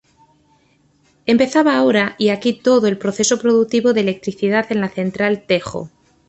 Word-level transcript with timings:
Empezaba 1.27 1.77
ahora 1.77 2.15
y 2.17 2.29
aquí 2.29 2.53
todo 2.53 2.87
el 2.87 2.97
proceso 2.97 3.37
productivo 3.39 3.93
de 3.93 4.01
electricidad 4.01 4.71
en 4.71 4.81
la 4.81 4.89
Central 4.89 5.43
Tejo. 5.45 5.91